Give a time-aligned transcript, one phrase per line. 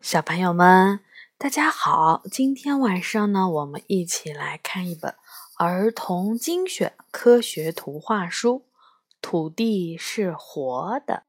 [0.00, 1.00] 小朋友们，
[1.36, 2.22] 大家好！
[2.30, 5.14] 今天晚上呢，我们一起来看一本
[5.58, 8.66] 儿童精选科学图画书
[9.20, 11.24] 《土地是活的》。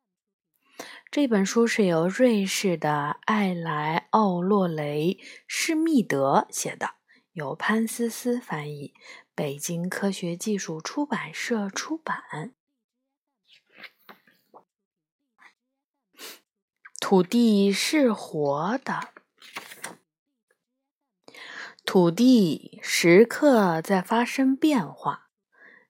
[1.10, 6.92] 这本书是由瑞士的艾莱奥洛雷施密德写的，
[7.34, 8.94] 由潘思思翻译，
[9.34, 12.54] 北京科学技术出版社出版。
[17.10, 19.00] 土地是活的，
[21.86, 25.30] 土地时刻在发生变化，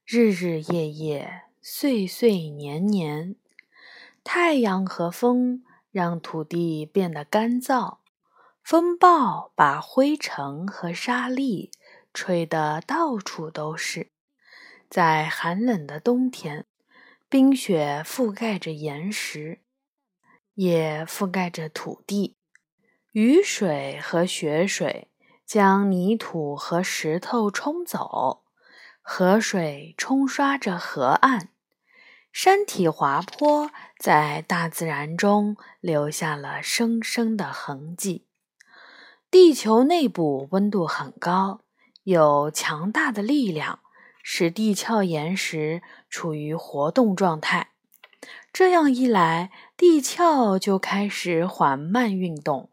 [0.05, 3.35] 日日夜夜，岁岁年年。
[4.23, 7.97] 太阳和风让土地变得干燥，
[8.61, 11.71] 风暴把灰尘和沙粒
[12.13, 14.11] 吹得到处都是。
[14.87, 16.67] 在寒冷的冬天，
[17.27, 19.61] 冰雪覆盖着岩石。
[20.57, 22.35] 也覆盖着土地，
[23.11, 25.11] 雨水和雪水
[25.45, 28.43] 将泥土和石头冲走，
[29.03, 31.49] 河水冲刷着河岸，
[32.31, 38.25] 山体滑坡在大自然中留下了深深的痕迹。
[39.29, 41.61] 地球内部温度很高，
[42.01, 43.81] 有强大的力量
[44.23, 47.73] 使地壳岩石处于活动状态。
[48.51, 52.69] 这样一来，地壳就开始缓慢运动，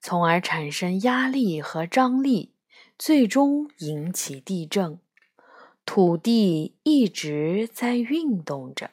[0.00, 2.52] 从而产生压力和张力，
[2.98, 4.98] 最终引起地震。
[5.84, 8.90] 土地一直在运动着。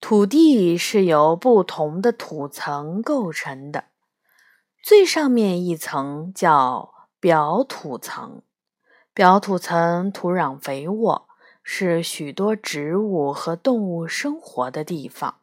[0.00, 3.84] 土地是由不同的土层构成的，
[4.82, 8.42] 最上面一层叫表土层，
[9.14, 11.27] 表土层土壤肥沃。
[11.70, 15.40] 是许多植物和动物生活的地方。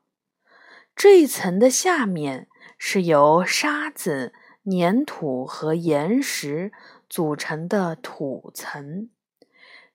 [0.95, 2.47] 这一层的下面
[2.79, 6.71] 是由沙子、粘土和岩石
[7.07, 9.11] 组成的土层，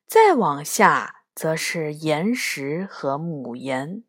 [0.06, 4.04] 再往下则是岩石和母岩。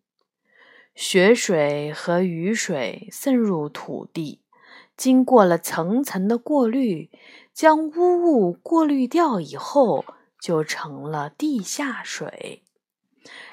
[0.93, 4.43] 雪水和雨水渗入土地，
[4.95, 7.09] 经过了层层的过滤，
[7.51, 10.05] 将污物过滤掉以后。
[10.41, 12.63] 就成了地下水，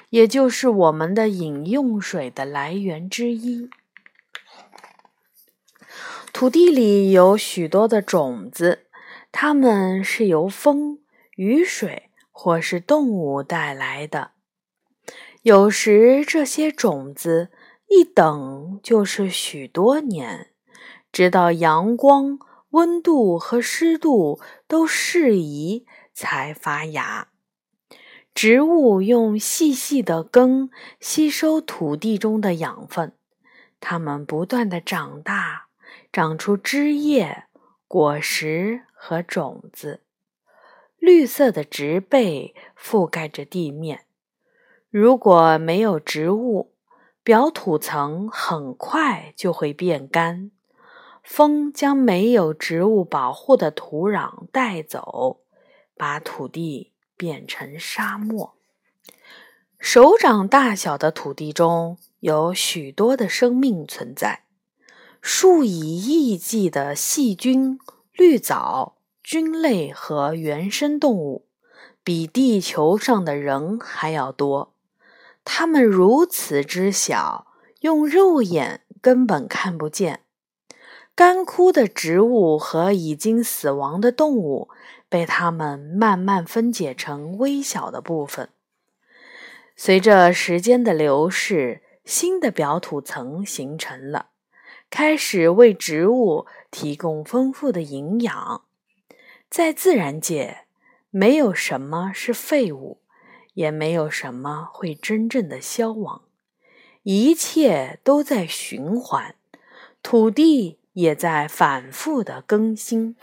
[0.09, 3.69] 也就是我们的饮用水的来源之一。
[6.33, 8.87] 土地里有许多的种子，
[9.31, 10.99] 它们是由风、
[11.35, 14.31] 雨水或是动物带来的。
[15.43, 17.49] 有时这些种子
[17.87, 20.47] 一等就是许多年，
[21.11, 22.39] 直到阳光、
[22.71, 25.85] 温度和湿度都适宜。
[26.19, 27.29] 才发芽。
[28.35, 30.69] 植物用细细的根
[30.99, 33.13] 吸收土地中的养分，
[33.79, 35.67] 它们不断的长大，
[36.11, 37.45] 长出枝叶、
[37.87, 40.01] 果实和种子。
[40.97, 44.03] 绿色的植被覆盖着地面。
[44.89, 46.73] 如果没有植物，
[47.23, 50.51] 表土层很快就会变干。
[51.23, 55.39] 风将没有植物保护的土壤带走。
[55.99, 58.55] 把土地变成沙漠。
[59.77, 64.45] 手掌大小的土地中有许多的生命存在，
[65.21, 67.77] 数以亿计的细菌、
[68.13, 71.45] 绿藻、菌类和原生动物，
[72.01, 74.73] 比地球上的人还要多。
[75.43, 77.47] 它们如此之小，
[77.81, 80.21] 用肉眼根本看不见。
[81.19, 84.69] 干枯的植物和已经死亡的动物。
[85.09, 88.47] 被它们慢慢分解成微小的部分。
[89.75, 94.27] 随着时间的流逝，新的表土层形成了，
[94.89, 98.61] 开始为植物提供丰富的营养。
[99.49, 100.59] 在自然界，
[101.09, 102.99] 没有什么是废物，
[103.55, 106.21] 也没有什么会真正的消亡，
[107.03, 109.35] 一切都在循环，
[110.01, 113.15] 土地也在反复的更新。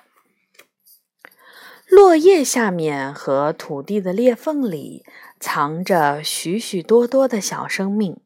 [1.89, 5.05] 落叶下面和土地的裂缝里
[5.39, 8.19] 藏着许许多多的小生命：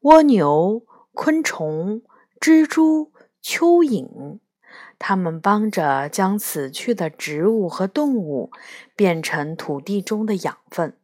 [0.00, 0.82] 蜗牛、
[1.12, 2.02] 昆虫、
[2.40, 3.12] 蜘蛛、
[3.42, 4.38] 蚯蚓。
[4.98, 8.50] 它们帮着将死去的植物和动物
[8.96, 10.96] 变成土地中的养分。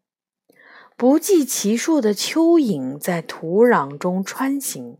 [0.96, 4.98] 不计其数的蚯蚓在土壤中穿行，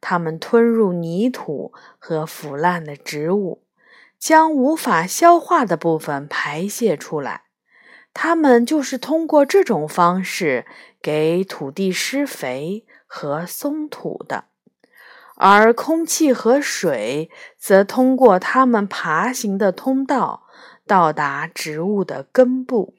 [0.00, 3.62] 它们吞入泥土和腐烂的植物。
[4.18, 7.44] 将无法消化的部分排泄出来，
[8.12, 10.66] 它们就是通过这种方式
[11.00, 14.46] 给土地施肥和松土的。
[15.36, 20.48] 而空气和水则通过它们爬行的通道
[20.84, 22.94] 到达植物的根部。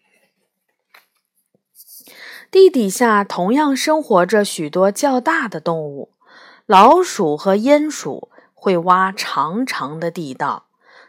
[2.50, 6.14] 地底下同样生活着许多较大的动物，
[6.70, 10.68] 老鼠和鼹鼠会挖长长的地道，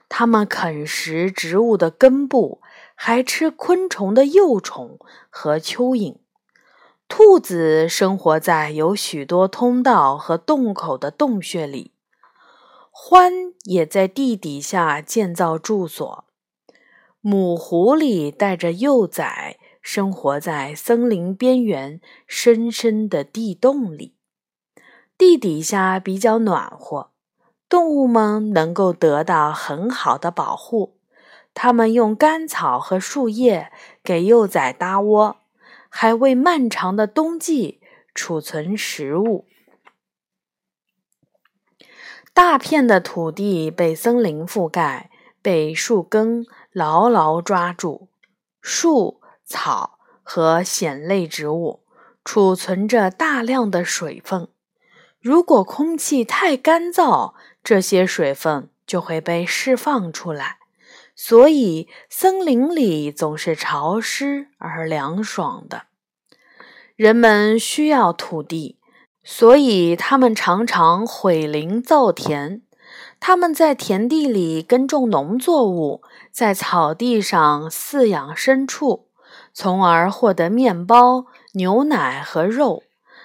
[0.08, 2.62] 它们啃食植物的根部，
[2.94, 4.98] 还吃昆虫的幼虫
[5.28, 6.16] 和蚯蚓。
[7.08, 11.92] 兔子生活在有许多通道和洞口的洞穴里，
[12.90, 16.24] 獾也在地底下建造住所。
[17.20, 24.14] 母狐狸带着幼崽生活在森林边缘深深的地洞里。
[25.20, 27.10] 地底下比较暖和，
[27.68, 30.96] 动物们能够得到很好的保护。
[31.52, 33.70] 它们用干草和树叶
[34.02, 35.36] 给幼崽搭窝。
[35.92, 37.82] 还为漫长的冬季
[38.14, 39.44] 储存食物。
[42.32, 45.10] 大片的土地被森林覆盖，
[45.42, 48.08] 被树根牢牢抓住。
[48.62, 51.84] 树、草和藓类植物
[52.24, 54.48] 储存着大量的水分。
[55.20, 60.56] 如果空气太干燥，这些水分就会被释放出来。
[61.14, 65.82] 所以，森林里总是潮湿而凉爽的。
[66.96, 68.78] 人们需要土地，
[69.22, 72.62] 所以他们常常毁林造田。
[73.20, 76.02] 他们在田地里耕种农作物，
[76.32, 79.08] 在草地上饲养牲畜，
[79.52, 82.82] 从而获得面包、牛奶和肉。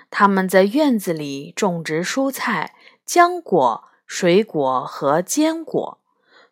[0.09, 2.75] 他们在院子里种植蔬菜、
[3.07, 5.99] 浆果、水果和坚果。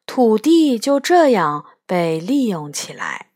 [0.06, 3.30] 土地就这样被利用起来。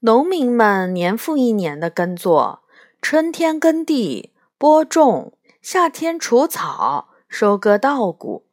[0.00, 2.62] 农民们年复一年的耕作，
[3.00, 8.44] 春天耕地、播种，夏天除草、收割稻谷。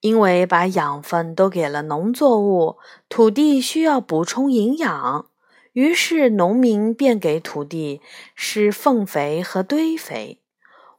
[0.00, 2.78] 因为把养分都给了农作物，
[3.08, 5.29] 土地需要补充营养，
[5.80, 8.02] 于是农民便给土地
[8.34, 10.38] 施粪肥和堆肥。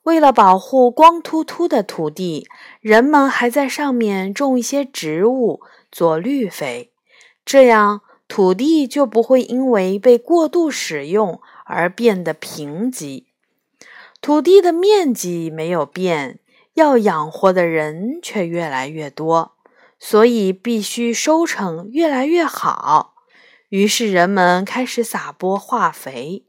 [0.02, 2.48] 为了保护光秃秃的土地，
[2.80, 5.62] 人们还在上面种一些植物
[5.92, 6.92] 做绿肥，
[7.46, 13.26] 这样土地就不会因为被过度使用而变得贫瘠。
[14.20, 16.40] 土地的面积没有变，
[16.74, 19.52] 要养活的人却越来越多，
[20.00, 23.11] 所以必须收成越来越好。
[23.72, 26.46] 于是人们开始撒播化肥。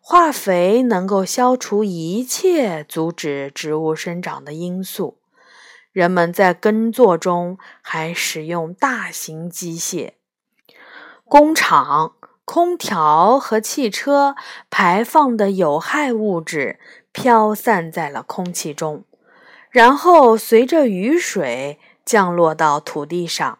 [0.00, 5.18] 化肥能够消除一切阻止植物生长的因素。
[5.90, 10.12] 人们在耕作中还使用大型机械。
[11.24, 12.14] 工厂、
[12.44, 14.36] 空调和汽车
[14.70, 16.78] 排放的有害物质
[17.10, 19.04] 飘散在了空气中，
[19.70, 23.58] 然后随着雨水降落到土地上。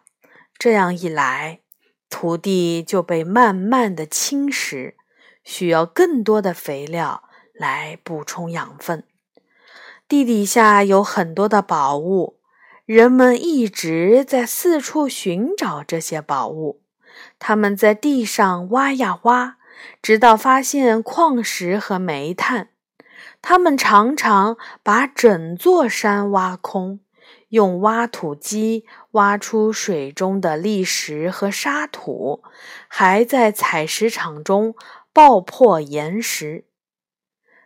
[0.57, 1.59] 这样一来，
[2.11, 4.93] 土地就被慢慢的侵蚀。
[5.43, 9.03] 需要更多的肥料来补充养分。
[10.07, 12.37] 地底下有很多的宝物，
[12.85, 16.83] 人们一直在四处寻找这些宝物。
[17.39, 19.57] 他们在地上挖呀挖，
[19.99, 22.69] 直到发现矿石和煤炭。
[23.41, 26.99] 他们常常把整座山挖空，
[27.51, 32.43] 用挖土机挖出水中的砾石和沙土，
[32.89, 34.75] 还在采石场中。
[35.13, 36.63] 爆破岩石，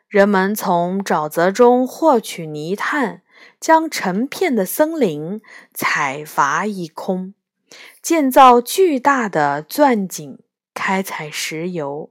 [0.08, 3.22] 人们从沼泽中获取泥炭，
[3.60, 7.36] 将成片的森林采伐一空，
[8.02, 10.40] 建造巨大的钻井，
[10.74, 12.10] 开采石油，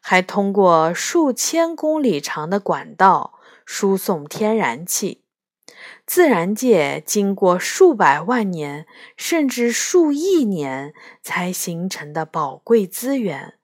[0.00, 5.21] 还通过数千公里长的管道输送天然气。
[6.06, 8.86] 自然界经过数百万年
[9.16, 13.54] 甚至数亿年才形成的宝贵资源。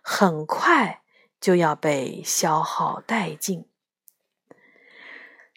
[0.00, 1.02] 很快
[1.40, 3.66] 就要被消耗殆尽。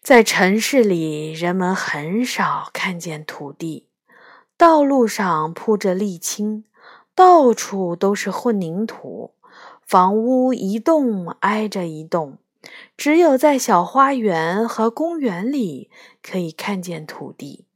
[0.02, 3.88] 在城市里，人们很少看见土地，
[4.56, 6.64] 道路上铺着沥青，
[7.14, 9.34] 到处都是混凝土，
[9.86, 12.38] 房屋一栋挨着一栋，
[12.96, 15.90] 只有在小花园和公园里
[16.22, 17.66] 可以看见土地，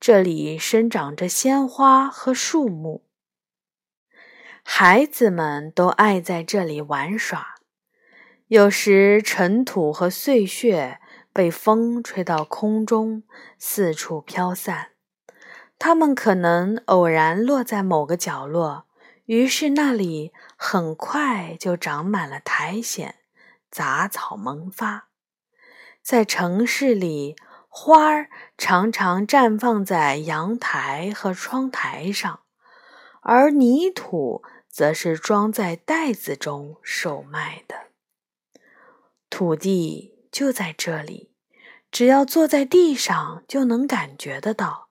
[0.00, 3.04] 这里生长着鲜花和树木。
[4.62, 7.56] 孩子们都爱在这里玩耍。
[8.46, 11.00] 有时，尘土和碎屑
[11.32, 13.22] 被风吹到空中，
[13.58, 14.90] 四处飘散。
[15.78, 18.86] 它们可能偶然落在某个角落，
[19.24, 23.16] 于是那里很快就长满了苔藓，
[23.72, 25.08] 杂草萌发。
[26.02, 27.34] 在城市里，
[27.68, 32.40] 花儿常常绽放在阳台和窗台上，
[33.22, 37.86] 而泥土则是装在袋子中售卖的。
[39.30, 41.32] 土地就在这里，
[41.90, 44.88] 只要坐在地上就能感觉得到。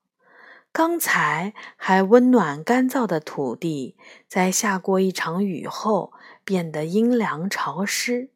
[0.71, 3.97] 刚才还温暖干燥的土地，
[4.27, 6.13] 在下过一场雨后
[6.45, 8.31] 变得阴凉潮湿。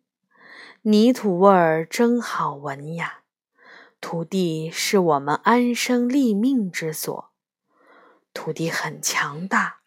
[0.88, 3.22] 泥土味儿真好闻呀！
[4.00, 7.32] 土地是我们安身立命之所。
[8.36, 9.80] 土地很强大，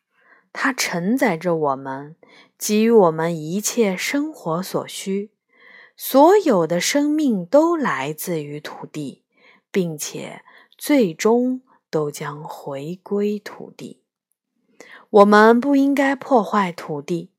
[0.53, 2.17] 它承载着我们，
[2.59, 5.31] 给予我们一切生活所需。
[5.97, 9.23] 所有的生命都来自于土地，
[9.71, 10.43] 并且
[10.77, 11.63] 最终。
[11.91, 14.03] 都将回归土地。
[15.09, 17.31] 我们不应该破坏土地，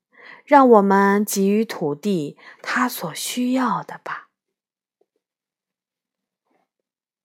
[0.49, 4.28] 让我们给予土地它所需要的吧。